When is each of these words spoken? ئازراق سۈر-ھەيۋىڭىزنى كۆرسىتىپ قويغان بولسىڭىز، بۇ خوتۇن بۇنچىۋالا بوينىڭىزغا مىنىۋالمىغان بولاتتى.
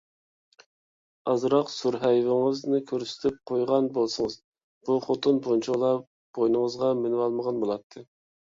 ئازراق 1.33 1.67
سۈر-ھەيۋىڭىزنى 1.73 2.79
كۆرسىتىپ 2.93 3.37
قويغان 3.51 3.91
بولسىڭىز، 3.99 4.39
بۇ 4.89 4.97
خوتۇن 5.07 5.41
بۇنچىۋالا 5.49 5.93
بوينىڭىزغا 6.39 6.91
مىنىۋالمىغان 7.05 7.65
بولاتتى. 7.67 8.05